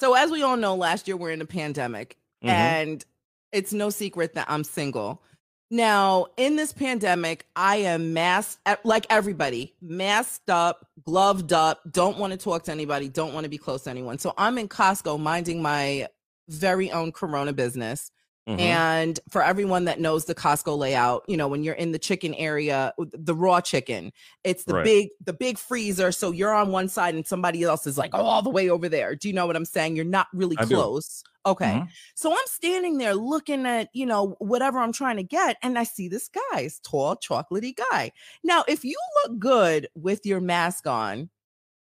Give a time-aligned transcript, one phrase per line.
[0.00, 2.48] So as we all know, last year we're in a pandemic, mm-hmm.
[2.48, 3.04] and
[3.52, 5.22] it's no secret that I'm single.
[5.70, 12.32] Now, in this pandemic, I am masked like everybody, masked up, gloved up, don't want
[12.32, 14.18] to talk to anybody, don't want to be close to anyone.
[14.18, 16.08] So I'm in Costco minding my
[16.48, 18.10] very own corona business.
[18.48, 18.60] Mm-hmm.
[18.60, 22.34] And for everyone that knows the Costco layout, you know, when you're in the chicken
[22.34, 24.12] area, the raw chicken,
[24.44, 24.84] it's the right.
[24.84, 26.10] big, the big freezer.
[26.10, 28.88] So you're on one side and somebody else is like oh, all the way over
[28.88, 29.14] there.
[29.14, 29.94] Do you know what I'm saying?
[29.94, 31.22] You're not really I close.
[31.22, 31.50] Do.
[31.52, 31.66] Okay.
[31.66, 31.84] Mm-hmm.
[32.14, 35.84] So I'm standing there looking at, you know, whatever I'm trying to get, and I
[35.84, 38.10] see this guy, this tall, chocolatey guy.
[38.42, 41.30] Now, if you look good with your mask on,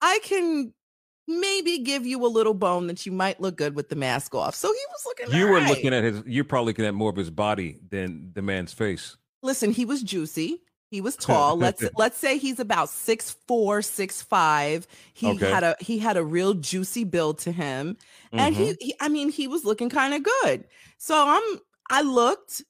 [0.01, 0.73] I can
[1.27, 4.55] maybe give you a little bone that you might look good with the mask off.
[4.55, 5.35] So he was looking.
[5.35, 5.69] You were right.
[5.69, 6.23] looking at his.
[6.25, 9.17] You're probably looking at more of his body than the man's face.
[9.41, 10.61] Listen, he was juicy.
[10.89, 11.57] He was tall.
[11.57, 14.87] let's let's say he's about six four, six five.
[15.13, 15.49] He okay.
[15.49, 18.39] had a he had a real juicy build to him, mm-hmm.
[18.39, 20.65] and he, he I mean he was looking kind of good.
[20.97, 22.61] So I'm I looked,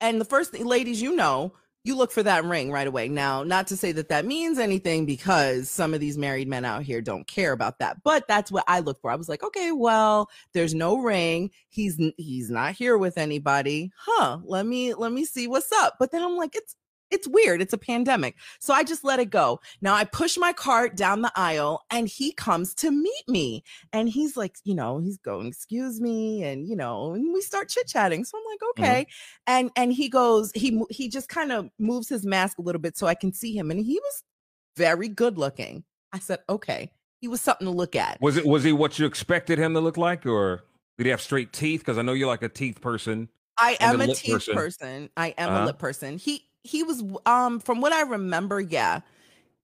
[0.00, 3.08] and the first thing, ladies, you know, you look for that ring right away.
[3.08, 6.82] Now, not to say that that means anything because some of these married men out
[6.82, 9.10] here don't care about that, but that's what I look for.
[9.10, 11.50] I was like, okay, well, there's no ring.
[11.68, 13.92] He's he's not here with anybody.
[13.96, 14.38] Huh?
[14.44, 15.96] Let me let me see what's up.
[15.98, 16.76] But then I'm like, it's
[17.10, 17.60] it's weird.
[17.60, 18.36] It's a pandemic.
[18.58, 19.60] So I just let it go.
[19.80, 23.64] Now I push my cart down the aisle and he comes to meet me.
[23.92, 26.42] And he's like, you know, he's going, excuse me.
[26.44, 28.24] And, you know, and we start chit chatting.
[28.24, 28.82] So I'm like, mm-hmm.
[28.82, 29.00] okay.
[29.02, 29.52] Mm-hmm.
[29.52, 32.96] And, and he goes, he, he just kind of moves his mask a little bit
[32.96, 33.70] so I can see him.
[33.70, 34.22] And he was
[34.76, 35.84] very good looking.
[36.12, 36.92] I said, okay.
[37.20, 38.18] He was something to look at.
[38.22, 40.24] Was it, was he what you expected him to look like?
[40.24, 40.64] Or
[40.96, 41.84] did he have straight teeth?
[41.84, 43.28] Cause I know you're like a teeth person.
[43.58, 44.54] I am a teeth person.
[44.54, 45.10] person.
[45.18, 45.64] I am uh-huh.
[45.64, 46.16] a lip person.
[46.16, 49.00] He he was um from what I remember, yeah.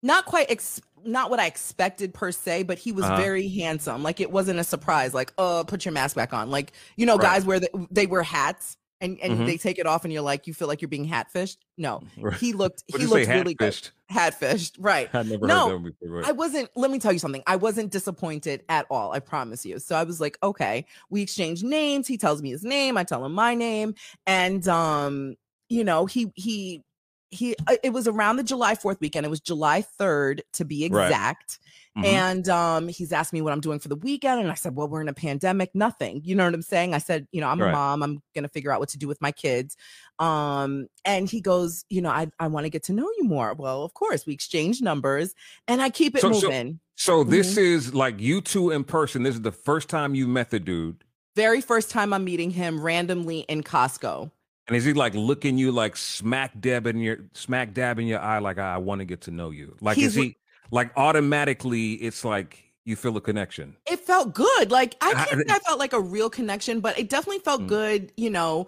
[0.03, 3.17] Not quite ex- not what I expected per se, but he was uh-huh.
[3.17, 4.03] very handsome.
[4.03, 5.13] Like it wasn't a surprise.
[5.13, 6.52] Like, oh, put your mask back on.
[6.52, 7.23] Like you know, right.
[7.23, 9.45] guys wear the, they wear hats and and mm-hmm.
[9.45, 11.58] they take it off, and you're like, you feel like you're being hatfished.
[11.78, 12.35] No, right.
[12.38, 13.90] he looked he looked really good.
[14.12, 15.09] Hatfished, right?
[15.13, 16.18] I never no, heard that before.
[16.18, 16.28] Right.
[16.28, 16.69] I wasn't.
[16.75, 17.44] Let me tell you something.
[17.47, 19.12] I wasn't disappointed at all.
[19.12, 19.79] I promise you.
[19.79, 20.85] So I was like, okay.
[21.09, 22.07] We exchange names.
[22.07, 22.97] He tells me his name.
[22.97, 23.95] I tell him my name,
[24.25, 25.35] and um,
[25.70, 26.84] you know, he he
[27.31, 29.26] he uh, it was around the July 4th weekend.
[29.26, 31.59] It was July 3rd to be exact.
[31.96, 32.06] Right.
[32.06, 32.06] Mm-hmm.
[32.06, 34.42] And um, he's asked me what I'm doing for the weekend.
[34.42, 36.22] And I said, Well, we're in a pandemic, nothing.
[36.25, 36.94] You know what I'm saying?
[36.94, 37.70] I said, you know, I'm right.
[37.70, 38.04] a mom.
[38.04, 39.78] I'm gonna figure out what to do with my kids.
[40.20, 43.54] Um, and he goes, you know, I, I want to get to know you more.
[43.54, 45.34] Well, of course, we exchange numbers
[45.68, 46.80] and I keep it so, moving.
[46.96, 47.31] So, so mm-hmm.
[47.31, 49.24] this is like you two in person.
[49.24, 51.04] This is the first time you met the dude.
[51.36, 54.31] Very first time I'm meeting him randomly in Costco.
[54.68, 58.20] And is he like looking you like smack dab in your smack dab in your
[58.20, 59.76] eye, like I, want to get to know you?
[59.80, 60.38] Like He's, is he
[60.72, 61.94] like automatically?
[61.94, 63.75] It's like you feel a connection.
[63.86, 64.72] It felt good.
[64.72, 67.68] Like I can't I, I felt like a real connection, but it definitely felt mm.
[67.68, 68.12] good.
[68.18, 68.66] You know,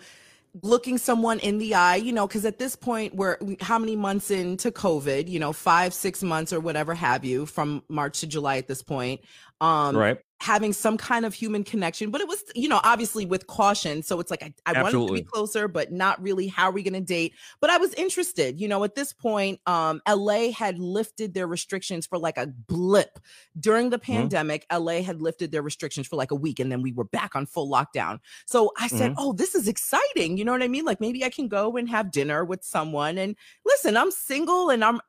[0.62, 4.30] looking someone in the eye, you know, because at this point we're how many months
[4.30, 8.58] into COVID, you know, five, six months or whatever have you, from March to July
[8.58, 9.22] at this point.
[9.62, 13.48] Um, right having some kind of human connection but it was you know obviously with
[13.48, 16.72] caution so it's like i, I wanted to be closer but not really how are
[16.72, 20.52] we going to date but i was interested you know at this point um la
[20.52, 23.20] had lifted their restrictions for like a blip
[23.60, 24.14] during the mm-hmm.
[24.14, 24.84] pandemic mm-hmm.
[24.84, 27.48] la had lifted their restrictions for like a week and then we were back on
[27.48, 29.20] full lockdown so i said mm-hmm.
[29.20, 31.90] oh this is exciting you know what i mean like maybe i can go and
[31.90, 35.00] have dinner with someone and listen i'm single and i'm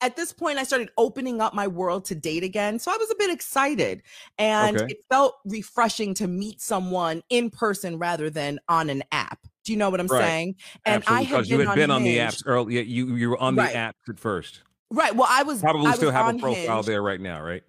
[0.00, 3.10] at this point i started opening up my world to date again so i was
[3.10, 4.02] a bit excited
[4.38, 4.92] and okay.
[4.92, 9.78] it felt refreshing to meet someone in person rather than on an app do you
[9.78, 10.22] know what i'm right.
[10.22, 11.26] saying and Absolutely.
[11.26, 13.54] i had been, you had on, been on the apps earlier you you were on
[13.54, 16.86] the apps at first right well i was probably I still have a profile Hinge.
[16.86, 17.62] there right now right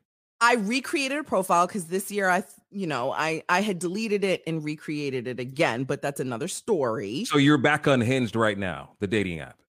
[0.44, 4.42] I recreated a profile because this year I, you know, I I had deleted it
[4.48, 7.26] and recreated it again, but that's another story.
[7.26, 9.60] So you're back unhinged right now, the dating app.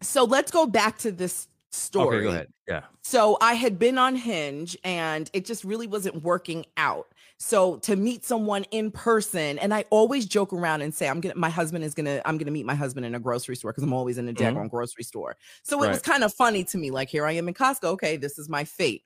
[0.00, 2.16] So let's go back to this story.
[2.18, 2.48] Okay, go ahead.
[2.66, 2.82] Yeah.
[3.02, 7.06] So I had been on Hinge and it just really wasn't working out.
[7.38, 11.34] So to meet someone in person, and I always joke around and say, I'm gonna
[11.36, 13.92] my husband is gonna, I'm gonna meet my husband in a grocery store because I'm
[13.92, 14.66] always in a daggone mm-hmm.
[14.68, 15.36] grocery store.
[15.62, 15.92] So it right.
[15.92, 16.90] was kind of funny to me.
[16.90, 17.84] Like here I am in Costco.
[17.84, 19.02] Okay, this is my fate.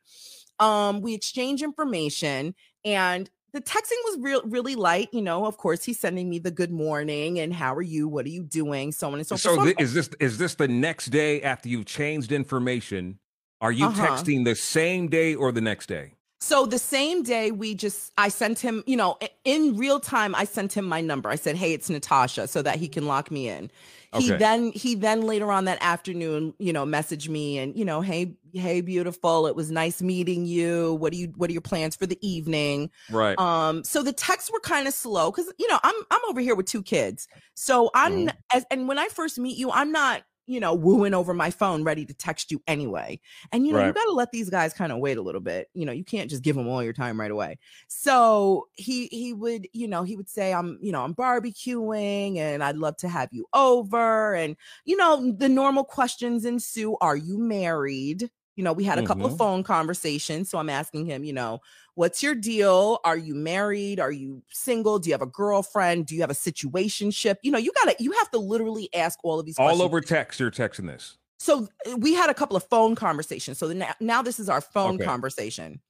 [0.61, 5.85] Um, we exchange information and the texting was real really light you know of course
[5.85, 8.09] he's sending me the good morning and how are you?
[8.09, 8.93] What are you doing?
[8.93, 9.57] So on and so forth.
[9.59, 13.19] So th- is this is this the next day after you've changed information
[13.61, 14.07] are you uh-huh.
[14.07, 18.31] texting the same day or the next day So the same day we just I
[18.31, 21.29] sent him, you know, in real time I sent him my number.
[21.29, 23.71] I said, "Hey, it's Natasha," so that he can lock me in.
[24.15, 24.25] Okay.
[24.25, 28.01] He then he then later on that afternoon, you know, messaged me and, you know,
[28.01, 30.95] "Hey, hey beautiful, it was nice meeting you.
[30.95, 33.39] What do you what are your plans for the evening?" Right.
[33.39, 36.55] Um so the texts were kind of slow cuz you know, I'm I'm over here
[36.55, 37.29] with two kids.
[37.55, 38.57] So I'm mm-hmm.
[38.57, 41.85] as and when I first meet you, I'm not you know, wooing over my phone,
[41.85, 43.21] ready to text you anyway.
[43.53, 43.87] And, you know, right.
[43.87, 45.69] you got to let these guys kind of wait a little bit.
[45.75, 47.59] You know, you can't just give them all your time right away.
[47.87, 52.65] So he, he would, you know, he would say, I'm, you know, I'm barbecuing and
[52.65, 54.35] I'd love to have you over.
[54.35, 58.29] And, you know, the normal questions ensue Are you married?
[58.61, 59.33] You know, we had a couple mm-hmm.
[59.33, 60.51] of phone conversations.
[60.51, 61.63] So I'm asking him, you know,
[61.95, 63.01] what's your deal?
[63.05, 63.99] Are you married?
[63.99, 64.99] Are you single?
[64.99, 66.05] Do you have a girlfriend?
[66.05, 67.37] Do you have a situationship?
[67.43, 69.83] You know, you gotta you have to literally ask all of these all questions.
[69.83, 70.41] over text.
[70.41, 71.17] You're texting this.
[71.39, 73.57] So uh, we had a couple of phone conversations.
[73.57, 75.07] So now, now this is our phone okay.
[75.07, 75.81] conversation.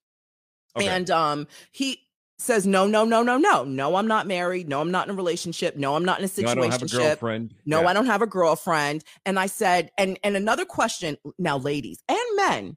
[0.76, 0.86] Okay.
[0.86, 2.00] And um he
[2.40, 3.64] says no no no no no.
[3.64, 4.68] No i'm not married.
[4.68, 5.76] No i'm not in a relationship.
[5.76, 7.54] No i'm not in a situation no, i don't have a girlfriend.
[7.66, 7.86] No yeah.
[7.88, 9.04] i don't have a girlfriend.
[9.26, 12.76] And i said and and another question now ladies and men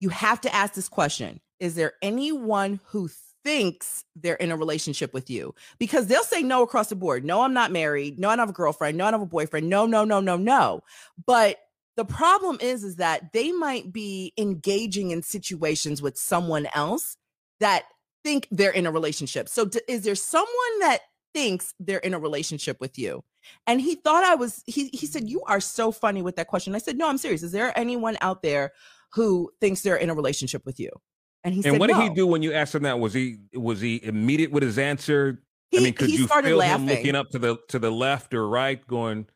[0.00, 1.40] you have to ask this question.
[1.60, 3.08] Is there anyone who
[3.44, 5.54] thinks they're in a relationship with you?
[5.78, 7.24] Because they'll say no across the board.
[7.24, 8.18] No i'm not married.
[8.18, 8.96] No i don't have a girlfriend.
[8.96, 9.68] No i don't have a boyfriend.
[9.68, 10.80] No no no no no.
[11.26, 11.58] But
[11.96, 17.16] the problem is is that they might be engaging in situations with someone else
[17.60, 17.84] that
[18.24, 19.48] think they're in a relationship.
[19.48, 21.00] So d- is there someone that
[21.34, 23.24] thinks they're in a relationship with you?
[23.66, 26.74] And he thought I was he he said you are so funny with that question.
[26.74, 27.42] I said, "No, I'm serious.
[27.42, 28.72] Is there anyone out there
[29.14, 30.90] who thinks they're in a relationship with you?"
[31.44, 32.02] And he and said, what did no.
[32.02, 33.00] he do when you asked him that?
[33.00, 35.42] Was he was he immediate with his answer?
[35.70, 36.86] He, I mean, could you feel laughing.
[36.86, 39.26] him looking up to the to the left or right, going?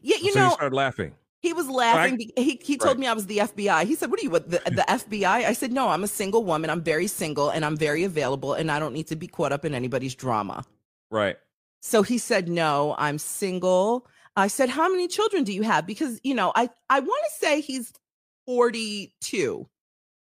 [0.00, 1.12] Yeah, you so know, he started laughing.
[1.40, 2.30] He was laughing.
[2.36, 2.98] He, he told right.
[2.98, 3.84] me I was the FBI.
[3.86, 5.24] He said, What are you, what, the, the FBI?
[5.24, 6.68] I said, No, I'm a single woman.
[6.68, 9.64] I'm very single and I'm very available and I don't need to be caught up
[9.64, 10.64] in anybody's drama.
[11.10, 11.36] Right.
[11.80, 14.06] So he said, No, I'm single.
[14.36, 15.86] I said, How many children do you have?
[15.86, 17.92] Because, you know, I, I want to say he's
[18.44, 19.66] 42.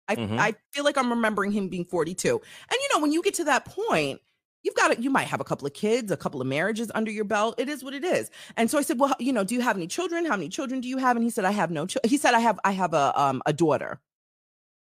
[0.08, 0.38] I, mm-hmm.
[0.38, 2.28] I feel like I'm remembering him being 42.
[2.28, 4.20] And, you know, when you get to that point,
[4.64, 7.10] you've got to, you might have a couple of kids, a couple of marriages under
[7.10, 7.54] your belt.
[7.58, 8.30] It is what it is.
[8.56, 10.24] And so I said, well, you know, do you have any children?
[10.24, 11.16] How many children do you have?
[11.16, 13.52] And he said, I have no, he said, I have, I have a, um, a
[13.52, 14.00] daughter.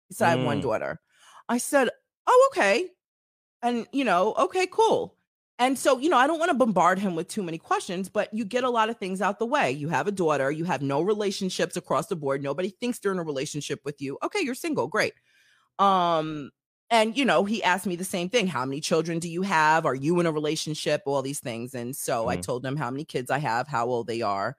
[0.10, 0.28] He said, mm.
[0.28, 0.64] I have one mm.
[0.64, 1.00] daughter.
[1.50, 1.90] I said,
[2.28, 2.90] oh, okay.
[3.64, 5.16] And, you know, okay, cool.
[5.58, 8.34] And so, you know, I don't want to bombard him with too many questions, but
[8.34, 9.72] you get a lot of things out the way.
[9.72, 12.42] You have a daughter, you have no relationships across the board.
[12.42, 14.18] Nobody thinks they're in a relationship with you.
[14.24, 14.88] Okay, you're single.
[14.88, 15.14] Great.
[15.78, 16.50] Um,
[16.92, 19.86] and you know he asked me the same thing how many children do you have?
[19.86, 21.02] Are you in a relationship?
[21.06, 21.74] All these things.
[21.74, 22.30] And so mm-hmm.
[22.30, 24.58] i told him how many kids i have how old they are.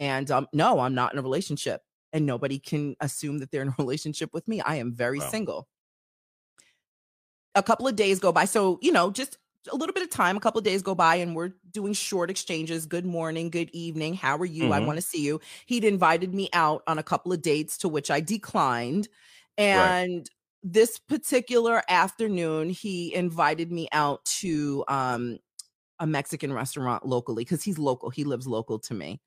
[0.00, 1.82] And um no i'm not in a relationship.
[2.12, 4.60] And nobody can assume that they're in a relationship with me.
[4.62, 5.28] I am very wow.
[5.28, 5.68] single.
[7.54, 8.46] A couple of days go by.
[8.46, 9.36] So you know just
[9.72, 12.30] a little bit of time a couple of days go by and we're doing short
[12.30, 12.86] exchanges.
[12.86, 14.14] Good morning good evening.
[14.14, 14.64] How are you?
[14.64, 14.72] Mm-hmm.
[14.72, 15.38] i want to see you.
[15.66, 19.08] He'd invited me out on a couple of dates to which i declined.
[19.58, 20.28] And right
[20.64, 25.38] this particular afternoon, he invited me out to um,
[26.00, 28.08] a Mexican restaurant locally because he's local.
[28.08, 29.20] He lives local to me.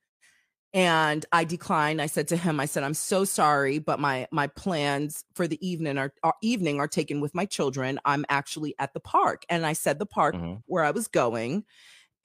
[0.74, 2.02] And I declined.
[2.02, 5.66] I said to him, I said, I'm so sorry, but my my plans for the
[5.66, 8.00] evening are, are evening are taken with my children.
[8.04, 9.44] I'm actually at the park.
[9.48, 10.56] And I said the park mm-hmm.
[10.66, 11.64] where I was going.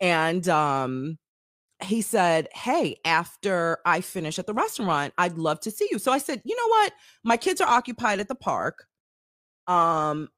[0.00, 1.18] And um
[1.84, 5.98] he said, Hey, after I finish at the restaurant, I'd love to see you.
[5.98, 6.92] So I said, You know what?
[7.24, 8.86] My kids are occupied at the park
[9.66, 10.28] um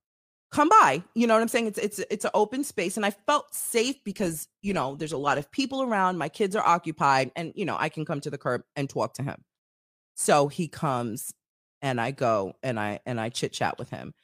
[0.50, 1.67] come by you know what i'm saying?
[1.67, 5.19] It's it's it's an open space and i felt safe because you know there's a
[5.19, 8.31] lot of people around my kids are occupied and you know i can come to
[8.31, 9.43] the curb and talk to him.
[10.14, 11.35] So he comes
[11.83, 14.14] and i go and i and i chit chat with him.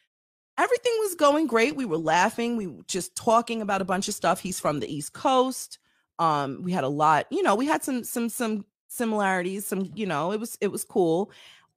[0.59, 4.15] Everything was going great we were laughing we were just talking about a bunch of
[4.15, 5.79] stuff he's from the east coast
[6.19, 10.05] um we had a lot you know we had some some some similarities some you
[10.05, 11.31] know it was it was cool.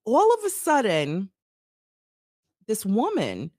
[0.05, 1.29] All of a sudden
[2.67, 3.51] this woman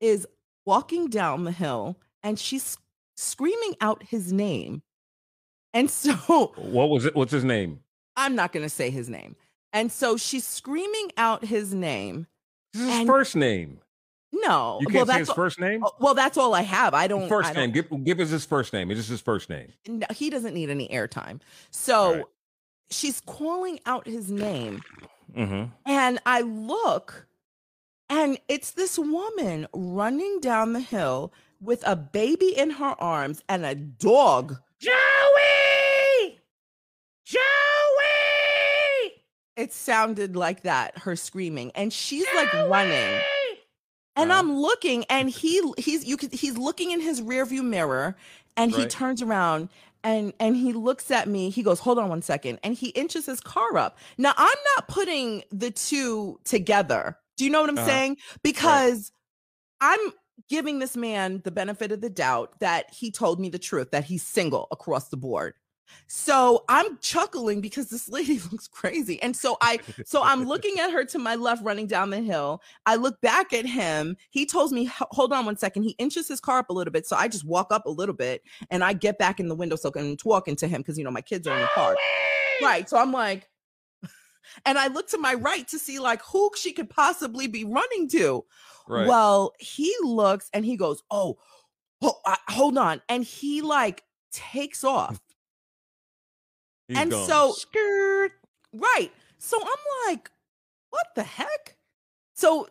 [0.00, 0.26] is
[0.66, 2.78] walking down the hill and she's
[3.16, 4.82] screaming out his name.
[5.72, 6.14] And so
[6.56, 7.14] what was it?
[7.14, 7.80] What's his name?
[8.16, 9.36] I'm not gonna say his name.
[9.72, 12.28] And so she's screaming out his name.
[12.72, 13.80] His first name.
[14.32, 15.84] No, you can't well, say his all, first name.
[15.84, 16.92] Oh, well, that's all I have.
[16.92, 17.28] I don't.
[17.28, 17.70] First I don't, name.
[17.72, 18.90] Give give us his first name.
[18.90, 19.72] It's just his first name.
[19.86, 21.40] No, he doesn't need any airtime.
[21.70, 22.24] So right.
[22.90, 24.82] she's calling out his name,
[25.36, 25.70] mm-hmm.
[25.86, 27.26] and I look,
[28.08, 33.64] and it's this woman running down the hill with a baby in her arms and
[33.64, 34.56] a dog.
[34.78, 36.40] Joey!
[37.24, 37.40] Joey!
[39.56, 41.72] It sounded like that, her screaming.
[41.74, 42.36] And she's Joey!
[42.36, 43.20] like running.
[44.16, 44.38] And uh-huh.
[44.40, 48.16] I'm looking, and he he's you could he's looking in his rearview mirror,
[48.56, 48.82] and right.
[48.82, 49.68] he turns around
[50.04, 51.50] and and he looks at me.
[51.50, 52.60] He goes, "Hold on one second.
[52.62, 53.98] and he inches his car up.
[54.18, 57.18] Now I'm not putting the two together.
[57.36, 57.86] Do you know what I'm uh-huh.
[57.86, 58.16] saying?
[58.42, 59.12] Because
[59.82, 59.98] right.
[59.98, 60.12] I'm
[60.48, 64.04] giving this man the benefit of the doubt that he told me the truth that
[64.04, 65.54] he's single across the board.
[66.06, 69.22] So I'm chuckling because this lady looks crazy.
[69.22, 72.62] And so I so I'm looking at her to my left running down the hill.
[72.86, 74.16] I look back at him.
[74.30, 75.84] He tells me hold on one second.
[75.84, 77.06] He inches his car up a little bit.
[77.06, 79.76] So I just walk up a little bit and I get back in the window
[79.76, 81.96] so I can talk into him because you know my kids are in the car.
[82.62, 82.88] Right.
[82.88, 83.48] So I'm like
[84.64, 85.44] and I look to my mm-hmm.
[85.44, 88.44] right to see like who she could possibly be running to.
[88.86, 89.06] Right.
[89.06, 91.38] Well, he looks and he goes, "Oh,
[92.02, 95.20] hold on." And he like takes off
[96.88, 97.26] He's and gone.
[97.26, 98.32] so skirt
[98.72, 99.10] right.
[99.38, 100.30] So I'm like,
[100.90, 101.76] what the heck?
[102.34, 102.68] So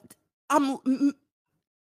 [0.49, 0.77] I'm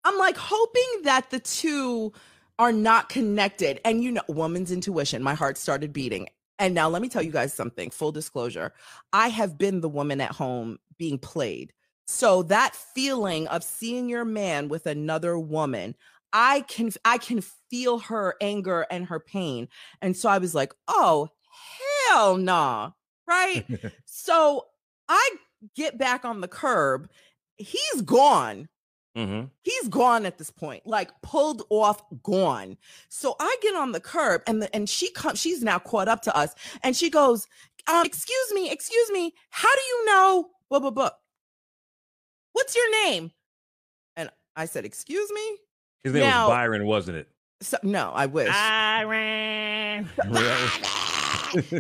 [0.03, 2.13] I'm like hoping that the two
[2.59, 3.79] are not connected.
[3.85, 6.27] And you know, woman's intuition, my heart started beating.
[6.59, 8.73] And now let me tell you guys something, full disclosure.
[9.13, 11.73] I have been the woman at home being played.
[12.07, 15.95] So that feeling of seeing your man with another woman,
[16.33, 19.67] I can I can feel her anger and her pain.
[20.01, 21.29] And so I was like, "Oh,
[22.09, 22.91] hell nah.
[23.27, 23.65] Right.
[24.05, 24.65] so
[25.09, 25.29] I
[25.75, 27.09] get back on the curb.
[27.57, 28.69] He's gone.
[29.17, 29.45] Mm-hmm.
[29.63, 32.77] He's gone at this point, like pulled off, gone.
[33.09, 35.39] So I get on the curb, and the, and she comes.
[35.41, 37.47] She's now caught up to us, and she goes,
[37.87, 39.33] um, "Excuse me, excuse me.
[39.49, 41.09] How do you know?" Blah blah blah.
[42.53, 43.31] What's your name?
[44.15, 45.57] And I said, "Excuse me."
[46.03, 47.27] His name now, was Byron, wasn't it?
[47.61, 48.47] So, no, I wish.
[48.51, 50.07] Byron.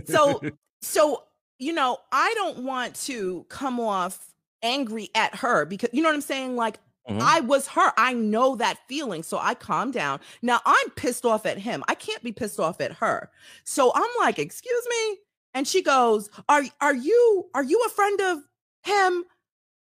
[0.05, 0.41] so
[0.81, 1.23] so
[1.59, 6.15] you know i don't want to come off angry at her because you know what
[6.15, 7.19] i'm saying like mm-hmm.
[7.21, 11.45] i was her i know that feeling so i calm down now i'm pissed off
[11.45, 13.29] at him i can't be pissed off at her
[13.63, 15.17] so i'm like excuse me
[15.53, 18.39] and she goes are are you are you a friend of
[18.83, 19.23] him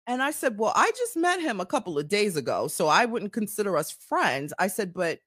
[0.07, 3.05] and i said well i just met him a couple of days ago so i
[3.05, 5.21] wouldn't consider us friends i said but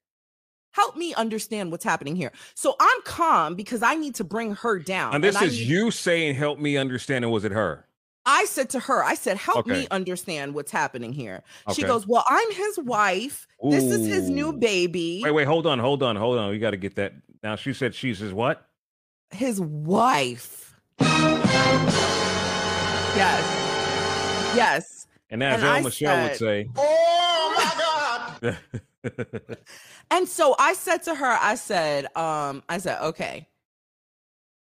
[0.72, 2.32] help me understand what's happening here.
[2.54, 5.14] So I'm calm because I need to bring her down.
[5.14, 7.24] And this and is need- you saying, help me understand.
[7.24, 7.86] And was it her?
[8.26, 9.70] I said to her, I said, help okay.
[9.72, 11.42] me understand what's happening here.
[11.66, 11.80] Okay.
[11.80, 13.46] She goes, Well, I'm his wife.
[13.64, 13.70] Ooh.
[13.70, 15.22] This is his new baby.
[15.24, 16.50] Wait, wait, hold on, hold on, hold on.
[16.50, 17.14] We got to get that.
[17.42, 18.66] Now she said she's his what?
[19.30, 20.74] His wife.
[21.00, 21.76] yes.
[24.56, 25.06] Yes.
[25.30, 28.58] And as El Michelle said, would say, Oh my God.
[30.10, 33.48] and so I said to her, I said, um, I said, okay,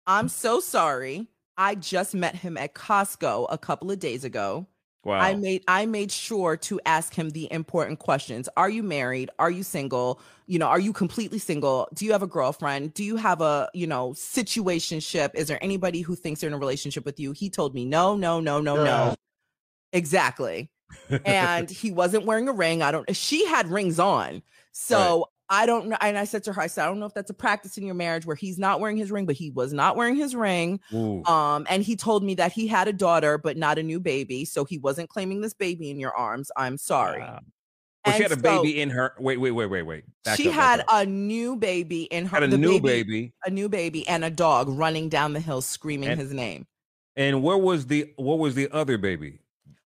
[0.08, 1.28] I'm so sorry.
[1.58, 4.68] I just met him at Costco a couple of days ago.
[5.04, 5.20] Wow.
[5.20, 8.50] I made I made sure to ask him the important questions.
[8.58, 9.30] Are you married?
[9.38, 10.20] Are you single?
[10.48, 11.88] You know, are you completely single?
[11.94, 12.96] Do you have a girlfriend?
[12.96, 15.36] Do you have a, you know, situationship?
[15.36, 17.34] Is there anybody who thinks they're in a relationship with you?
[17.34, 19.16] He told me no, no, no, no, no.
[19.94, 20.70] Exactly
[21.26, 22.82] and he wasn't wearing a ring.
[22.82, 24.42] I don't, she had rings on.
[24.72, 25.30] So.
[25.50, 25.98] I don't know.
[26.02, 27.86] And I said to her, I said, I don't know if that's a practice in
[27.86, 30.80] your marriage where he's not wearing his ring, but he was not wearing his ring.
[30.94, 31.24] Ooh.
[31.26, 34.46] Um, and he told me that he had a daughter, but not a new baby.
[34.46, 36.52] So he wasn't claiming this baby in your arms.
[36.58, 37.22] I'm sorry.
[37.22, 37.42] Wow.
[38.06, 39.14] Well, she had a so, baby in her.
[39.20, 40.04] Wait, wait, wait, wait, wait.
[40.24, 42.40] Back she up, had a new baby in her.
[42.40, 45.62] Had a new baby, baby, a new baby, and a dog running down the hill
[45.62, 46.68] screaming and, his name.
[47.16, 49.40] And where was the what was the other baby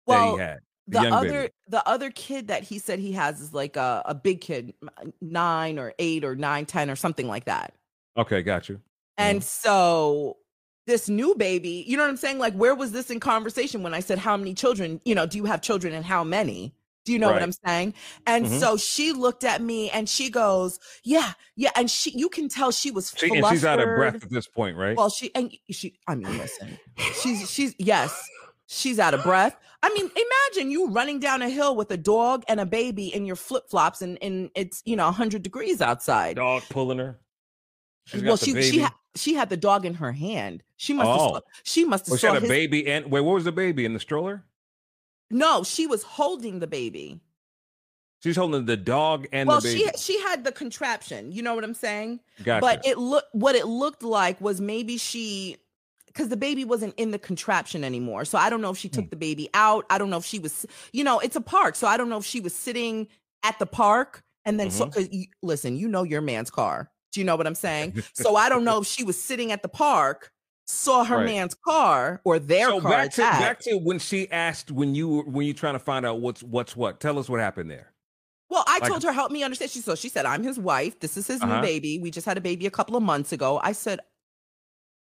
[0.06, 0.58] well, that he had?
[0.88, 1.52] The, the other baby.
[1.68, 4.74] the other kid that he said he has is like a, a big kid
[5.20, 7.74] nine or eight or nine ten or something like that.
[8.16, 8.80] Okay got you.
[9.16, 9.68] And mm-hmm.
[9.68, 10.38] so
[10.86, 12.38] this new baby you know what i'm saying?
[12.38, 15.00] Like where was this in conversation when i said how many children?
[15.04, 16.74] You know do you have children and how many?
[17.04, 17.34] Do you know right.
[17.34, 17.94] what i'm saying?
[18.26, 18.58] And mm-hmm.
[18.58, 22.72] so she looked at me and she goes yeah yeah and she you can tell
[22.72, 24.96] she was she, and she's out of breath at this point right?
[24.96, 26.76] Well she and she i mean listen
[27.20, 28.28] she's she's yes
[28.66, 32.44] she's out of breath I mean, imagine you running down a hill with a dog
[32.46, 36.36] and a baby in your flip flops, and, and it's you know 100 degrees outside.
[36.36, 37.18] Dog pulling her.
[38.04, 40.62] She's well, she she had she had the dog in her hand.
[40.76, 41.34] She must oh.
[41.34, 42.12] have she must have.
[42.12, 42.48] Well, she had a his...
[42.48, 44.44] baby and wait, what was the baby in the stroller?
[45.30, 47.20] No, she was holding the baby.
[48.22, 49.90] She's holding the dog and well, the baby.
[49.96, 51.32] she she had the contraption.
[51.32, 52.20] You know what I'm saying?
[52.44, 52.60] Gotcha.
[52.60, 55.56] But it looked what it looked like was maybe she
[56.12, 58.24] because the baby wasn't in the contraption anymore.
[58.24, 59.10] So I don't know if she took hmm.
[59.10, 59.86] the baby out.
[59.90, 61.76] I don't know if she was, you know, it's a park.
[61.76, 63.08] So I don't know if she was sitting
[63.42, 64.92] at the park and then, mm-hmm.
[64.92, 66.90] so, you, listen, you know your man's car.
[67.12, 68.02] Do you know what I'm saying?
[68.14, 70.30] so I don't know if she was sitting at the park,
[70.66, 71.26] saw her right.
[71.26, 72.90] man's car or their so car.
[72.90, 76.06] Back to, back to when she asked when you were when you trying to find
[76.06, 77.00] out what's what's what.
[77.00, 77.92] Tell us what happened there.
[78.48, 79.70] Well, I like, told her, help me understand.
[79.70, 81.00] She so she said, I'm his wife.
[81.00, 81.56] This is his uh-huh.
[81.56, 81.98] new baby.
[81.98, 83.60] We just had a baby a couple of months ago.
[83.62, 84.00] I said,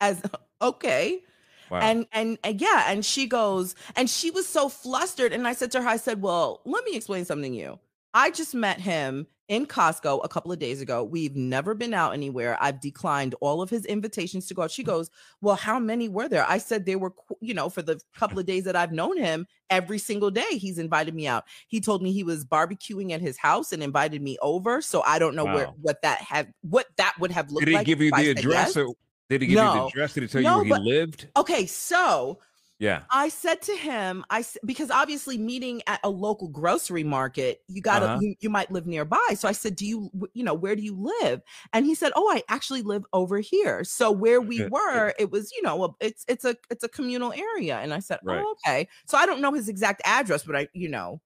[0.02, 0.22] as
[0.62, 1.22] okay.
[1.70, 1.80] Wow.
[1.80, 5.34] And, and and yeah, and she goes, and she was so flustered.
[5.34, 7.80] And I said to her, I said, Well, let me explain something to you.
[8.14, 11.04] I just met him in Costco a couple of days ago.
[11.04, 12.58] We've never been out anywhere.
[12.60, 14.72] I've declined all of his invitations to go out.
[14.72, 14.88] She mm.
[14.88, 15.10] goes,
[15.42, 16.46] Well, how many were there?
[16.48, 19.48] I said there were, you know, for the couple of days that I've known him,
[19.70, 21.46] every single day he's invited me out.
[21.68, 24.82] He told me he was barbecuing at his house and invited me over.
[24.82, 25.56] So I don't know wow.
[25.56, 27.66] where what that had what that would have looked like.
[27.66, 28.78] Did he like give you the address yes.
[28.78, 28.94] or
[29.30, 29.74] did he give no.
[29.74, 30.14] you the address?
[30.14, 31.28] Did he tell no, you where he lived?
[31.36, 32.40] Okay, so
[32.80, 33.02] yeah.
[33.10, 38.00] I said to him, I because obviously meeting at a local grocery market, you got
[38.00, 38.20] to uh-huh.
[38.22, 39.36] you, you, might live nearby.
[39.36, 41.42] So I said, "Do you you know, where do you live?"
[41.74, 45.52] And he said, "Oh, I actually live over here." So where we were, it was,
[45.52, 47.78] you know, it's it's a it's a communal area.
[47.80, 48.44] And I said, right.
[48.46, 51.20] "Oh, okay." So I don't know his exact address, but I, you know,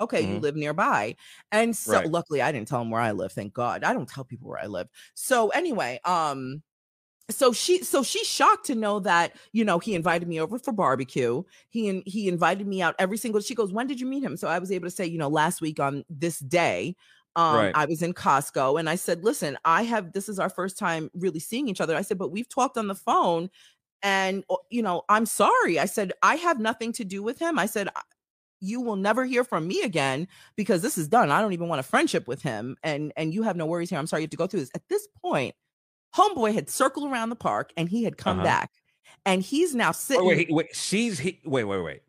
[0.00, 0.34] okay, mm-hmm.
[0.34, 1.16] you live nearby.
[1.52, 2.10] And so right.
[2.10, 3.84] luckily I didn't tell him where I live, thank God.
[3.84, 4.88] I don't tell people where I live.
[5.14, 6.62] So anyway, um
[7.30, 10.72] so she so she's shocked to know that you know he invited me over for
[10.72, 11.42] barbecue.
[11.70, 14.36] He and he invited me out every single she goes when did you meet him?
[14.36, 16.94] So i was able to say you know last week on this day
[17.34, 17.72] um right.
[17.74, 21.10] i was in costco and i said listen i have this is our first time
[21.14, 21.96] really seeing each other.
[21.96, 23.50] I said but we've talked on the phone
[24.02, 25.78] and you know i'm sorry.
[25.80, 27.58] I said i have nothing to do with him.
[27.58, 27.88] I said
[28.60, 31.30] you will never hear from me again because this is done.
[31.30, 33.98] I don't even want a friendship with him and and you have no worries here.
[33.98, 34.70] I'm sorry you have to go through this.
[34.76, 35.56] At this point
[36.16, 38.46] homeboy had circled around the park and he had come uh-huh.
[38.46, 38.70] back
[39.24, 40.24] and he's now sitting.
[40.24, 40.66] Wait, wait, wait.
[40.74, 42.02] She's he, wait, wait, wait.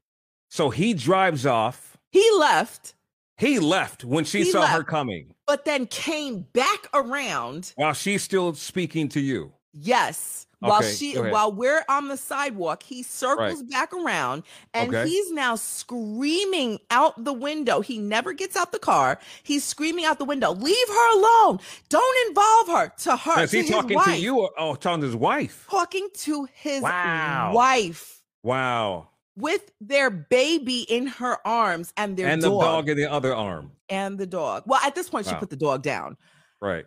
[0.50, 1.98] So he drives off.
[2.12, 2.94] He left.
[3.38, 7.94] He left when she he saw left, her coming, but then came back around while
[7.94, 9.52] she's still speaking to you.
[9.74, 10.47] Yes.
[10.60, 13.70] While okay, she while we're on the sidewalk, he circles right.
[13.70, 14.42] back around
[14.74, 15.08] and okay.
[15.08, 17.82] he's now screaming out the window.
[17.82, 19.20] He never gets out the car.
[19.44, 21.60] He's screaming out the window, "Leave her alone.
[21.90, 23.36] Don't involve her." To her.
[23.36, 25.68] Now, is he talking to you or oh, talking to his wife?
[25.70, 27.52] Talking to his wow.
[27.54, 28.24] wife.
[28.42, 29.10] Wow.
[29.36, 32.52] With their baby in her arms and their and dog.
[32.52, 33.72] the dog in the other arm.
[33.90, 34.64] And the dog.
[34.66, 35.34] Well, at this point, wow.
[35.34, 36.18] she put the dog down.
[36.60, 36.86] Right.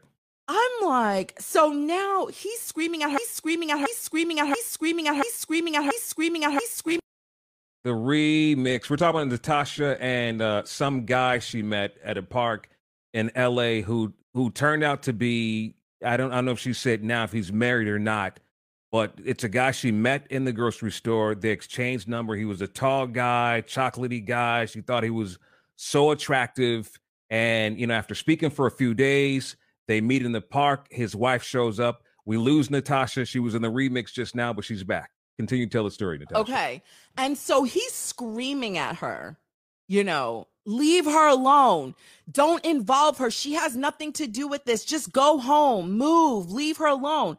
[0.52, 3.18] I'm like, so now he's screaming at her.
[3.18, 3.86] He's screaming at her.
[3.86, 4.54] He's screaming at her.
[4.56, 5.22] He's screaming at her.
[5.22, 5.90] He's screaming at her.
[5.92, 6.58] He's screaming at her.
[6.58, 7.00] He's screaming.
[7.84, 8.90] The remix.
[8.90, 12.68] We're talking about Natasha and uh, some guy she met at a park
[13.14, 13.82] in L.A.
[13.82, 15.76] who who turned out to be.
[16.04, 16.32] I don't.
[16.32, 18.40] I don't know if she said now if he's married or not,
[18.90, 21.36] but it's a guy she met in the grocery store.
[21.36, 22.34] They exchanged number.
[22.34, 24.66] He was a tall guy, chocolatey guy.
[24.66, 25.38] She thought he was
[25.76, 26.90] so attractive,
[27.30, 29.54] and you know, after speaking for a few days
[29.90, 30.86] they meet in the park.
[30.88, 32.04] His wife shows up.
[32.24, 33.24] We lose Natasha.
[33.24, 35.10] She was in the remix just now, but she's back.
[35.36, 36.40] Continue to tell the story, Natasha.
[36.42, 36.82] Okay.
[37.16, 39.36] And so he's screaming at her,
[39.88, 41.96] you know, leave her alone.
[42.30, 43.32] Don't involve her.
[43.32, 44.84] She has nothing to do with this.
[44.84, 47.36] Just go home, move, leave her alone.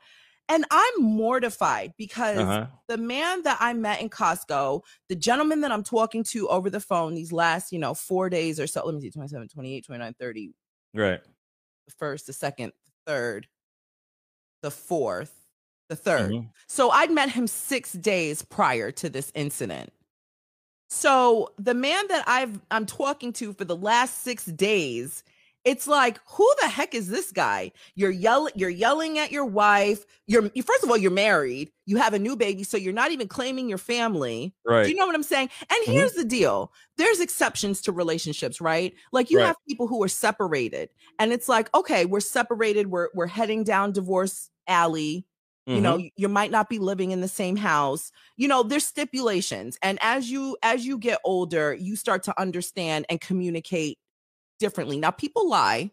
[0.50, 2.68] And I'm mortified because uh-huh.
[2.90, 6.82] the man that I met in Costco, the gentleman that I'm talking to over the
[6.82, 10.16] phone these last, you know, four days or so, let me see, 27, 28, 29,
[10.20, 10.54] 30.
[10.94, 11.22] Right
[11.98, 13.48] first, the second, the third,
[14.62, 15.42] the fourth,
[15.90, 16.48] the 3rd mm-hmm.
[16.68, 19.92] So I'd met him six days prior to this incident.
[20.90, 25.24] So the man that I've I'm talking to for the last six days
[25.64, 30.06] it's like who the heck is this guy you're yelling you're yelling at your wife
[30.28, 33.28] you're first of all you're married you have a new baby so you're not even
[33.28, 35.92] claiming your family right do you know what i'm saying and mm-hmm.
[35.92, 39.48] here's the deal there's exceptions to relationships right like you right.
[39.48, 43.92] have people who are separated and it's like okay we're separated we're we're heading down
[43.92, 45.26] divorce alley
[45.68, 45.84] you mm-hmm.
[45.84, 50.00] know you might not be living in the same house you know there's stipulations and
[50.02, 54.00] as you as you get older you start to understand and communicate
[54.62, 54.98] differently.
[54.98, 55.92] Now people lie,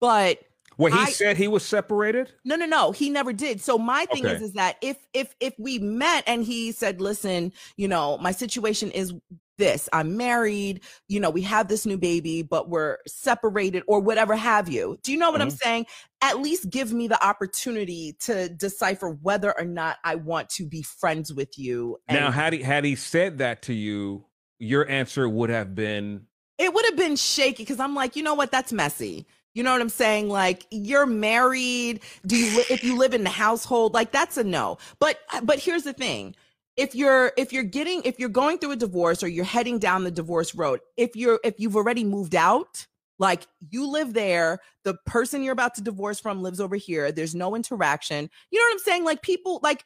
[0.00, 0.40] but
[0.80, 2.32] well, he I, said he was separated.
[2.42, 2.90] No, no, no.
[2.90, 3.60] He never did.
[3.60, 4.34] So my thing okay.
[4.34, 8.32] is, is that if if if we met and he said, "Listen, you know, my
[8.32, 9.12] situation is
[9.58, 9.90] this.
[9.92, 10.80] I'm married.
[11.06, 15.12] You know, we have this new baby, but we're separated, or whatever have you." Do
[15.12, 15.50] you know what mm-hmm.
[15.50, 15.86] I'm saying?
[16.22, 20.80] At least give me the opportunity to decipher whether or not I want to be
[20.82, 21.98] friends with you.
[22.08, 24.24] And- now, had he had he said that to you,
[24.58, 26.26] your answer would have been
[26.60, 28.52] it would have been shaky because I'm like, you know what?
[28.52, 29.26] That's messy.
[29.54, 30.28] You know what I'm saying?
[30.28, 32.00] Like you're married.
[32.26, 33.94] Do you li- if you live in the household?
[33.94, 34.78] Like that's a no.
[35.00, 36.36] But uh, but here's the thing.
[36.76, 40.04] If you're if you're getting if you're going through a divorce or you're heading down
[40.04, 42.86] the divorce road, if you're if you've already moved out,
[43.18, 47.10] like you live there, the person you're about to divorce from lives over here.
[47.10, 48.30] There's no interaction.
[48.50, 49.04] You know what I'm saying?
[49.04, 49.84] Like people like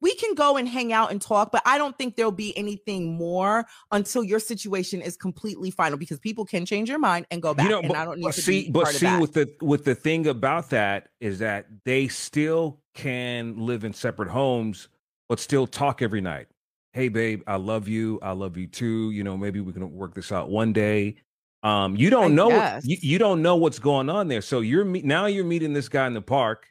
[0.00, 3.14] we can go and hang out and talk, but I don't think there'll be anything
[3.14, 7.54] more until your situation is completely final because people can change your mind and go
[7.54, 7.64] back.
[7.64, 9.94] You know, and but, I don't need to see, but see, with the with the
[9.94, 14.88] thing about that is that they still can live in separate homes,
[15.28, 16.46] but still talk every night.
[16.92, 18.18] Hey, babe, I love you.
[18.22, 19.10] I love you too.
[19.10, 21.16] You know, maybe we can work this out one day.
[21.62, 24.42] Um, you don't I know you, you don't know what's going on there.
[24.42, 26.68] So you're now you're meeting this guy in the park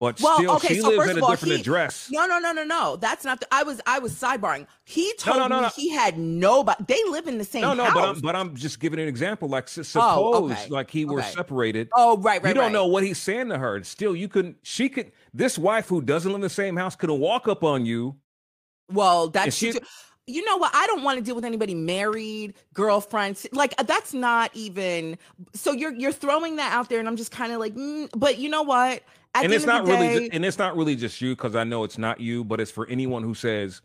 [0.00, 2.08] but well, still, okay, she so lives in a all, different he, address.
[2.12, 2.96] No, no, no, no, no.
[2.96, 3.40] That's not.
[3.40, 4.66] The, I was, I was sidebarring.
[4.84, 6.84] He told no, no, no, me he had nobody.
[6.86, 7.64] They live in the same.
[7.64, 7.76] House.
[7.76, 7.94] No, no, house.
[7.94, 9.48] but I'm, but I'm just giving an example.
[9.48, 10.68] Like, oh, suppose, oh, okay.
[10.68, 11.30] like he were okay.
[11.30, 11.88] separated.
[11.94, 12.50] Oh, right, right.
[12.50, 12.72] You don't right.
[12.72, 13.82] know what he's saying to her.
[13.82, 14.58] Still, you couldn't.
[14.62, 15.10] She could.
[15.34, 18.16] This wife who doesn't live in the same house could walk up on you.
[18.90, 19.72] Well, that's she,
[20.28, 20.70] you know what?
[20.74, 23.46] I don't want to deal with anybody married, girlfriends.
[23.52, 25.16] Like that's not even.
[25.54, 28.38] So you're you're throwing that out there, and I'm just kind of like, mm, but
[28.38, 29.02] you know what?
[29.34, 31.98] At and it's not really, and it's not really just you because I know it's
[31.98, 33.80] not you, but it's for anyone who says,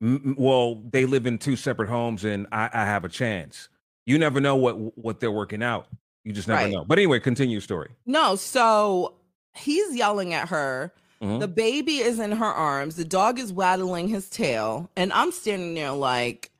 [0.00, 3.68] "Well, they live in two separate homes, and I, I have a chance."
[4.06, 5.88] You never know what what they're working out.
[6.24, 6.72] You just never right.
[6.72, 6.84] know.
[6.84, 7.90] But anyway, continue story.
[8.06, 9.14] No, so
[9.54, 11.38] he's yelling at her Mm-hmm.
[11.38, 12.96] The baby is in her arms.
[12.96, 14.90] The dog is waddling his tail.
[14.96, 16.50] And I'm standing there like,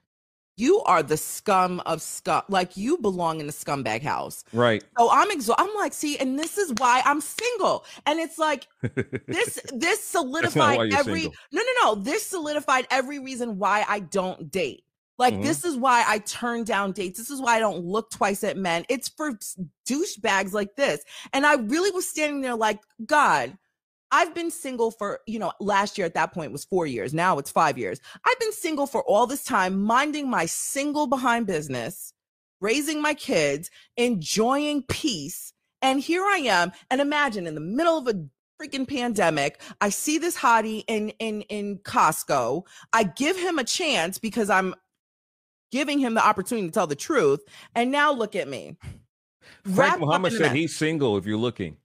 [0.57, 2.43] you are the scum of scum.
[2.49, 4.45] Like you belong in the scumbag house.
[4.53, 4.85] Right.
[4.99, 5.62] So I'm exhausted.
[5.62, 7.85] I'm like, see, and this is why I'm single.
[8.07, 8.69] And it's like
[9.27, 11.38] this, this solidified every single.
[11.53, 11.95] no, no, no.
[11.97, 14.85] This solidified every reason why I don't date.
[15.17, 15.45] Like, mm-hmm.
[15.45, 17.19] this is why I turn down dates.
[17.19, 18.85] This is why I don't look twice at men.
[18.88, 19.38] It's for
[19.88, 21.05] douchebags like this.
[21.33, 23.57] And I really was standing there like, God,
[24.11, 27.12] I've been single for, you know, last year at that point was four years.
[27.12, 28.01] Now it's five years.
[28.25, 32.12] I've been single for all this time, minding my single behind business,
[32.61, 35.53] raising my kids, enjoying peace.
[35.83, 36.73] And here I am.
[36.90, 38.25] And imagine in the middle of a
[38.61, 42.67] freaking pandemic, I see this hottie in in in Costco.
[42.93, 44.75] I give him a chance because I'm
[45.71, 47.40] giving him the opportunity to tell the truth.
[47.75, 48.77] And now look at me.
[49.75, 51.77] Frank Muhammad said he's single if you're looking.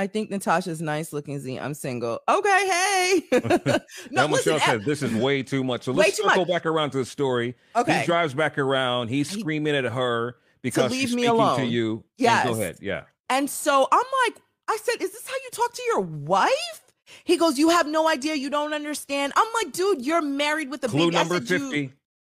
[0.00, 1.58] I think Natasha's nice looking Z.
[1.58, 2.20] I'm single.
[2.26, 3.22] Okay, hey.
[4.10, 5.82] no, Michelle says this is way too much.
[5.82, 7.54] So let's go back around to the story.
[7.76, 8.00] Okay.
[8.00, 9.08] He drives back around.
[9.08, 11.58] He's screaming at her because she's speaking alone.
[11.58, 12.02] to you.
[12.16, 12.44] Yeah.
[12.44, 12.78] Go ahead.
[12.80, 13.02] Yeah.
[13.28, 16.82] And so I'm like, I said, is this how you talk to your wife?
[17.24, 18.36] He goes, you have no idea.
[18.36, 19.34] You don't understand.
[19.36, 21.16] I'm like, dude, you're married with a Clue baby.
[21.16, 21.78] number said, 50.
[21.78, 21.92] You,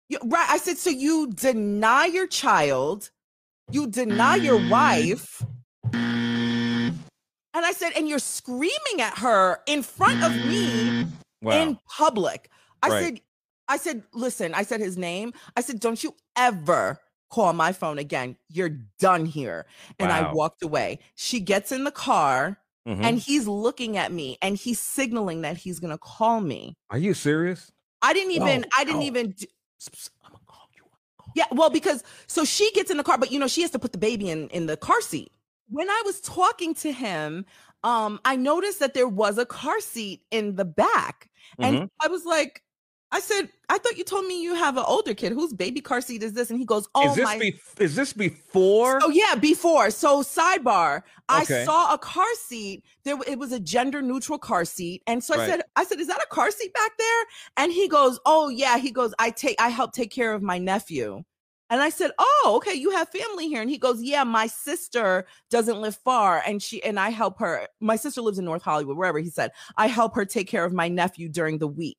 [0.09, 0.47] you, right.
[0.49, 3.11] I said, so you deny your child.
[3.73, 4.71] You deny your mm-hmm.
[4.71, 5.43] wife
[7.57, 11.07] and I said, and you're screaming at her in front of me
[11.41, 11.53] wow.
[11.53, 12.51] in public.
[12.83, 13.05] I right.
[13.05, 13.21] said,
[13.69, 15.33] I said, listen, I said his name.
[15.57, 18.37] I said, don't you ever call my phone again.
[18.51, 19.67] You're done here.
[19.99, 20.31] And wow.
[20.31, 20.99] I walked away.
[21.15, 23.03] She gets in the car mm-hmm.
[23.03, 26.77] and he's looking at me and he's signaling that he's going to call me.
[26.91, 27.73] Are you serious?
[28.03, 29.31] I didn't even, no, I didn't even.
[29.31, 29.47] Do,
[30.25, 30.85] I'm gonna call you.
[31.35, 33.79] Yeah, well, because so she gets in the car, but you know, she has to
[33.79, 35.33] put the baby in in the car seat
[35.69, 37.45] when I was talking to him,
[37.85, 41.31] um, I noticed that there was a car seat in the back.
[41.59, 41.85] And mm-hmm.
[42.01, 42.63] I was like,
[43.13, 45.33] I said, I thought you told me you have an older kid.
[45.33, 46.51] Whose baby car seat is this?
[46.51, 47.39] And he goes, Oh, is this, my...
[47.39, 48.99] be- is this before?
[49.03, 49.91] Oh, yeah, before.
[49.91, 51.63] So, sidebar, okay.
[51.63, 52.83] I saw a car seat.
[53.05, 55.03] There, it was a gender neutral car seat.
[55.07, 57.25] And so I said, I said, Is that a car seat back there?
[57.57, 58.79] And he goes, Oh, yeah.
[58.79, 61.23] He goes, I take, I help take care of my nephew.
[61.71, 65.27] And I said, "Oh, okay, you have family here." And he goes, "Yeah, my sister
[65.51, 67.67] doesn't live far and she and I help her.
[67.81, 70.73] My sister lives in North Hollywood, wherever." He said, "I help her take care of
[70.73, 71.99] my nephew during the week."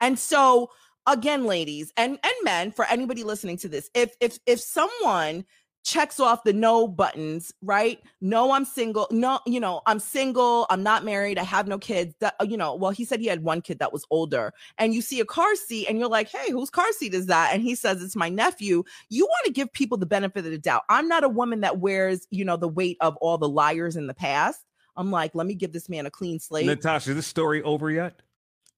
[0.00, 0.70] And so,
[1.06, 5.44] again, ladies and and men, for anybody listening to this, if if if someone
[5.84, 8.00] checks off the no buttons, right?
[8.20, 9.08] No, I'm single.
[9.10, 10.66] No, you know, I'm single.
[10.70, 11.38] I'm not married.
[11.38, 12.14] I have no kids.
[12.20, 14.52] That, uh, you know, well, he said he had one kid that was older.
[14.76, 17.54] And you see a car seat and you're like, hey, whose car seat is that?
[17.54, 18.84] And he says, it's my nephew.
[19.08, 20.82] You want to give people the benefit of the doubt.
[20.88, 24.06] I'm not a woman that wears, you know, the weight of all the liars in
[24.06, 24.60] the past.
[24.96, 26.66] I'm like, let me give this man a clean slate.
[26.66, 28.20] Natasha, is this story over yet?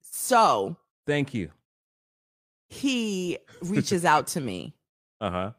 [0.03, 1.51] So, thank you.
[2.69, 4.75] He reaches out to me.
[5.21, 5.51] Uh huh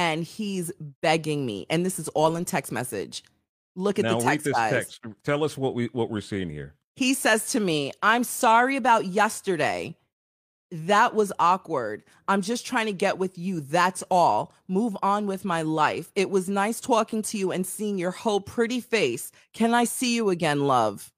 [0.00, 3.22] and he's begging me, and this is all in text message.
[3.76, 4.72] Look at now, the text, guys.
[4.72, 5.00] Text.
[5.24, 6.72] Tell us what we what we're seeing here.
[6.96, 9.94] He says to me, "I'm sorry about yesterday.
[10.70, 12.02] That was awkward.
[12.28, 13.60] I'm just trying to get with you.
[13.60, 14.54] That's all.
[14.68, 16.10] Move on with my life.
[16.14, 19.30] It was nice talking to you and seeing your whole pretty face.
[19.52, 21.12] Can I see you again, love?"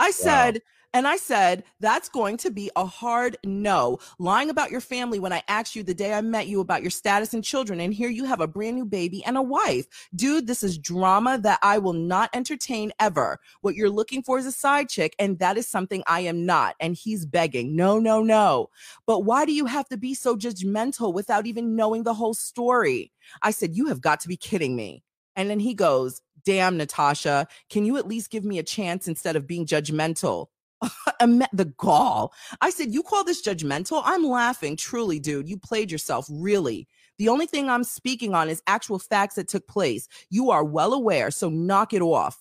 [0.00, 0.62] I said,
[0.94, 3.98] And I said, that's going to be a hard no.
[4.20, 6.90] Lying about your family when I asked you the day I met you about your
[6.92, 9.86] status and children, and here you have a brand new baby and a wife.
[10.14, 13.40] Dude, this is drama that I will not entertain ever.
[13.60, 16.76] What you're looking for is a side chick, and that is something I am not.
[16.78, 18.70] And he's begging, no, no, no.
[19.04, 23.10] But why do you have to be so judgmental without even knowing the whole story?
[23.42, 25.02] I said, You have got to be kidding me.
[25.34, 29.34] And then he goes, Damn, Natasha, can you at least give me a chance instead
[29.34, 30.46] of being judgmental?
[31.20, 32.32] the gall.
[32.60, 34.02] I said, You call this judgmental?
[34.04, 34.76] I'm laughing.
[34.76, 36.26] Truly, dude, you played yourself.
[36.30, 36.88] Really.
[37.18, 40.08] The only thing I'm speaking on is actual facts that took place.
[40.30, 42.38] You are well aware, so knock it off.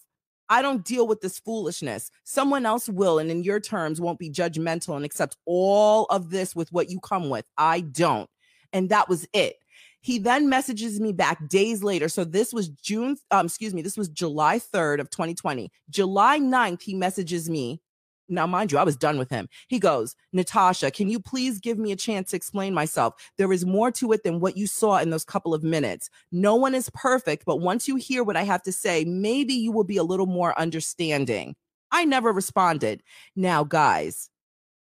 [0.50, 2.12] I don't deal with this foolishness.
[2.24, 6.56] Someone else will, and in your terms, won't be judgmental and accept all of this
[6.56, 7.46] with what you come with.
[7.58, 8.30] I don't.
[8.72, 9.56] And that was it.
[10.02, 12.10] He then messages me back days later.
[12.10, 15.72] So this was June, um, excuse me, this was July 3rd of 2020.
[15.90, 17.82] July 9th, he messages me
[18.30, 19.48] now, mind you, I was done with him.
[19.68, 23.16] He goes, Natasha, can you please give me a chance to explain myself?
[23.38, 26.10] There is more to it than what you saw in those couple of minutes.
[26.32, 29.72] No one is perfect, but once you hear what I have to say, maybe you
[29.72, 31.56] will be a little more understanding.
[31.92, 33.04] I never responded.
[33.36, 34.30] Now, guys,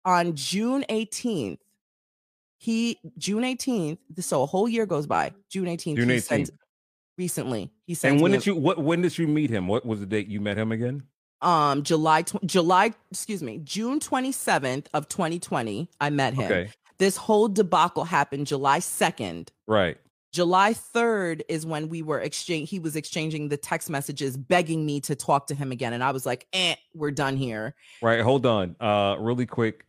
[0.06, 1.60] on June 18th,
[2.58, 5.34] he, June 18th, so a whole year goes by.
[5.50, 6.24] June 18th, June 18th.
[6.24, 6.52] Sends,
[7.18, 8.14] recently, he said.
[8.14, 9.68] And when did a, you, what, when did you meet him?
[9.68, 11.04] What was the date you met him again?
[11.42, 16.46] Um July tw- July excuse me June 27th of 2020 I met him.
[16.46, 16.70] Okay.
[16.98, 19.50] This whole debacle happened July 2nd.
[19.68, 19.98] Right.
[20.32, 25.00] July 3rd is when we were exchange he was exchanging the text messages begging me
[25.02, 28.46] to talk to him again and I was like, "Eh, we're done here." Right, hold
[28.46, 28.76] on.
[28.80, 29.86] Uh really quick.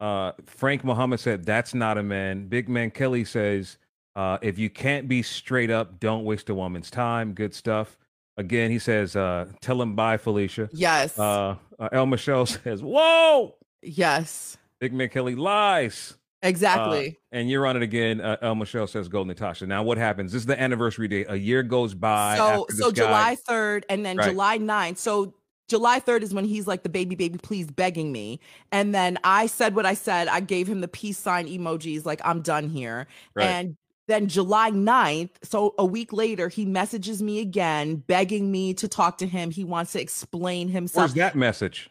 [0.00, 2.48] Uh Frank Muhammad said that's not a man.
[2.48, 3.78] Big Man Kelly says
[4.16, 7.32] uh if you can't be straight up, don't waste a woman's time.
[7.32, 7.98] Good stuff.
[8.40, 10.70] Again, he says, uh, tell him bye, Felicia.
[10.72, 11.18] Yes.
[11.18, 13.54] Uh, uh, El Michelle says, whoa.
[13.82, 14.56] Yes.
[14.80, 16.16] Big Man Kelly lies.
[16.42, 17.08] Exactly.
[17.08, 18.22] Uh, and you're on it again.
[18.22, 20.32] Uh, El Michelle says, "Go, Natasha." Now, what happens?
[20.32, 21.26] This is the anniversary date.
[21.28, 22.38] A year goes by.
[22.38, 24.30] So, so July third, and then right.
[24.30, 24.96] July 9th.
[24.96, 25.34] So
[25.70, 28.40] July 3rd is when he's like the baby, baby, please begging me.
[28.72, 30.26] And then I said what I said.
[30.26, 33.06] I gave him the peace sign emojis, like I'm done here.
[33.34, 33.46] Right.
[33.46, 33.76] And
[34.10, 39.18] then July 9th, so a week later, he messages me again, begging me to talk
[39.18, 39.50] to him.
[39.50, 41.10] He wants to explain himself.
[41.10, 41.90] Where's that message?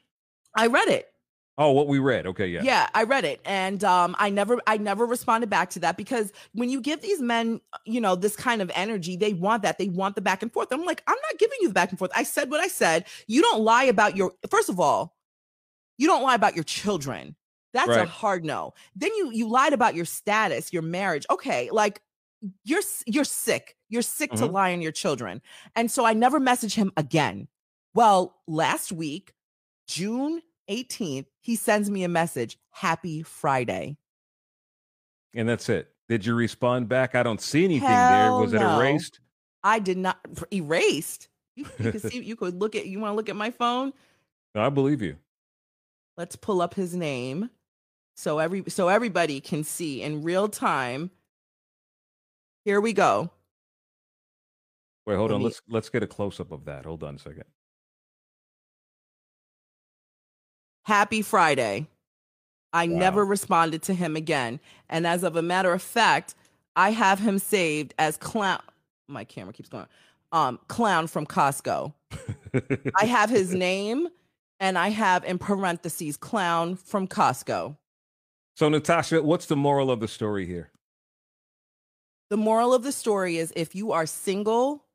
[0.56, 1.10] I read it.
[1.58, 2.26] Oh, what we read.
[2.26, 2.62] Okay, yeah.
[2.64, 3.42] Yeah, I read it.
[3.44, 7.22] And um I never I never responded back to that because when you give these
[7.22, 9.78] men, you know, this kind of energy, they want that.
[9.78, 10.70] They want the back and forth.
[10.72, 12.12] I'm like, I'm not giving you the back and forth.
[12.16, 13.06] I said what I said.
[13.28, 15.18] You don't lie about your First of all,
[15.98, 17.36] you don't lie about your children.
[17.74, 18.06] That's right.
[18.06, 18.74] a hard no.
[18.96, 21.26] Then you you lied about your status, your marriage.
[21.30, 22.02] Okay, like
[22.64, 23.76] you're you're sick.
[23.90, 24.46] You're sick mm-hmm.
[24.46, 25.42] to lie on your children.
[25.76, 27.48] And so I never message him again.
[27.94, 29.34] Well, last week,
[29.88, 33.98] June 18th, he sends me a message, "Happy Friday."
[35.34, 35.90] And that's it.
[36.08, 37.16] Did you respond back?
[37.16, 38.42] I don't see anything Hell there.
[38.42, 38.78] Was no.
[38.78, 39.20] it erased?
[39.64, 40.18] I did not
[40.52, 41.30] erased.
[41.56, 43.94] You, you could see you could look at you want to look at my phone?
[44.56, 45.18] I believe you.
[46.18, 47.50] Let's pull up his name
[48.16, 51.12] so every so everybody can see in real time
[52.66, 53.32] here we go.
[55.06, 55.42] Wait, hold Let on.
[55.42, 55.46] Me...
[55.46, 56.86] Let's let's get a close up of that.
[56.86, 57.46] Hold on a second.
[60.86, 61.88] Happy Friday.
[62.74, 62.98] I wow.
[62.98, 64.60] never responded to him again.
[64.90, 66.36] And as of a matter of fact,
[66.76, 68.62] I have him saved as clown.
[69.08, 69.88] My camera keeps going.
[70.32, 71.94] Um, clown from Costco.
[72.96, 74.08] I have his name
[74.60, 77.78] and I have in parentheses clown from Costco.
[78.56, 80.72] So Natasha, what's the moral of the story here?
[82.30, 84.86] The moral of the story is if you are single,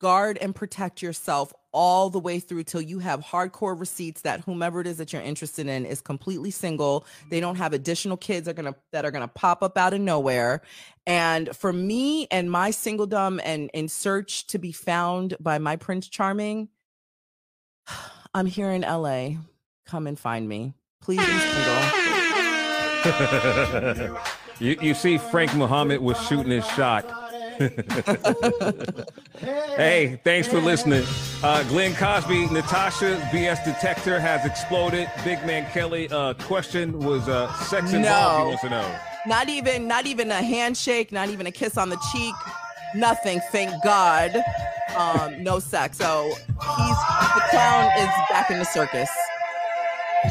[0.00, 4.80] guard and protect yourself all the way through till you have hardcore receipts that whomever
[4.80, 7.04] it is that you're interested in is completely single.
[7.30, 10.62] They don't have additional kids are gonna that are gonna pop up out of nowhere.
[11.06, 16.08] And for me and my singledom and in search to be found by my prince
[16.08, 16.68] charming
[18.34, 19.30] i'm here in la
[19.86, 20.74] come and find me.
[21.00, 22.16] Please be single
[24.58, 27.04] You, you see, Frank Muhammad was shooting his shot.
[29.76, 31.04] hey, thanks for listening.
[31.42, 35.10] Uh, Glenn Cosby, Natasha, BS detector has exploded.
[35.24, 38.04] Big Man Kelly, uh, question was uh, sex involved?
[38.04, 38.38] No.
[38.38, 38.98] He wants to know.
[39.26, 42.34] Not even, not even a handshake, not even a kiss on the cheek.
[42.94, 44.42] Nothing, thank God.
[44.96, 45.98] Um, no sex.
[45.98, 46.96] So he's
[47.34, 49.10] the clown is back in the circus.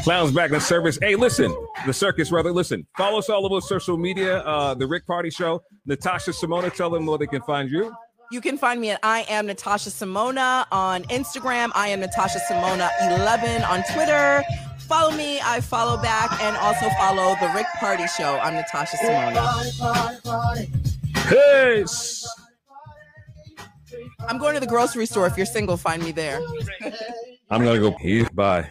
[0.02, 0.98] Clowns back in service.
[1.00, 1.54] Hey, listen,
[1.84, 2.52] the circus, rather.
[2.52, 4.38] Listen, follow us all over social media.
[4.38, 5.62] Uh, the Rick Party Show.
[5.84, 7.94] Natasha Simona, tell them where they can find you.
[8.32, 11.70] You can find me at I am Natasha Simona on Instagram.
[11.74, 14.42] I am Natasha Simona 11 on Twitter.
[14.80, 18.38] Follow me, I follow back, and also follow the Rick Party Show.
[18.38, 19.42] I'm Natasha Simona.
[21.28, 22.28] Peace.
[24.28, 25.26] I'm going to the grocery store.
[25.26, 26.40] If you're single, find me there.
[27.50, 28.24] I'm gonna go pee.
[28.34, 28.70] Bye.